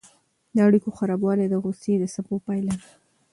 د 0.55 0.57
اړیکو 0.67 0.89
خرابوالی 0.97 1.45
د 1.49 1.55
غوسې 1.63 1.93
د 1.99 2.03
څپو 2.13 2.35
پایله 2.45 2.73
ده. 2.81 2.89